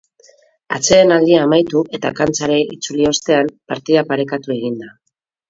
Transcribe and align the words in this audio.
Atsedenaldia 0.77 1.43
amaitu 1.47 1.83
eta 1.97 2.11
kantxara 2.21 2.57
itzuli 2.77 3.07
ostean, 3.11 3.53
partida 3.75 4.05
parekatu 4.15 4.57
egin 4.59 4.83
da. 4.83 4.91